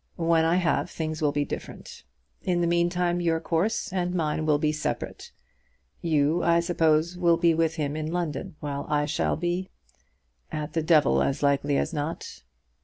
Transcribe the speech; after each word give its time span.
When 0.17 0.45
I 0.45 0.55
have, 0.55 0.89
things 0.89 1.21
will 1.21 1.31
be 1.31 1.45
different. 1.45 2.05
In 2.41 2.61
the 2.61 2.65
meantime 2.65 3.21
your 3.21 3.39
course 3.39 3.93
and 3.93 4.15
mine 4.15 4.47
will 4.47 4.57
be 4.57 4.71
separate. 4.71 5.31
You, 6.01 6.41
I 6.41 6.59
suppose, 6.59 7.19
will 7.19 7.37
be 7.37 7.53
with 7.53 7.75
him 7.75 7.95
in 7.95 8.11
London, 8.11 8.55
while 8.61 8.87
I 8.89 9.05
shall 9.05 9.35
be, 9.37 9.69
at 10.51 10.73
the 10.73 10.81
devil 10.81 11.21
as 11.21 11.43
likely 11.43 11.77
as 11.77 11.93
not." 11.93 12.41